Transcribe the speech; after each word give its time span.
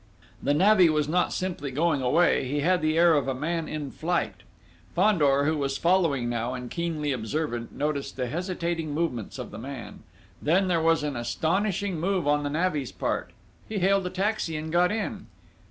The 0.41 0.55
navvy 0.55 0.89
was 0.89 1.07
not 1.07 1.31
simply 1.31 1.69
going 1.69 2.01
away, 2.01 2.47
he 2.47 2.61
had 2.61 2.81
the 2.81 2.97
air 2.97 3.13
of 3.13 3.27
a 3.27 3.35
man 3.35 3.67
in 3.67 3.91
flight. 3.91 4.41
Fandor, 4.95 5.45
who 5.45 5.55
was 5.55 5.77
following 5.77 6.27
now 6.27 6.55
and 6.55 6.71
keenly 6.71 7.11
observant, 7.11 7.71
noticed 7.75 8.15
the 8.15 8.25
hesitating 8.25 8.95
movements 8.95 9.37
of 9.37 9.51
the 9.51 9.59
man 9.59 10.01
then 10.41 10.67
there 10.69 10.81
was 10.81 11.03
an 11.03 11.15
astonishing 11.15 11.99
move 11.99 12.27
on 12.27 12.41
the 12.41 12.49
navvy's 12.49 12.91
part: 12.91 13.29
he 13.69 13.77
hailed 13.77 14.07
a 14.07 14.09
taxi 14.09 14.57
and 14.57 14.71
got 14.71 14.91
in. 14.91 15.27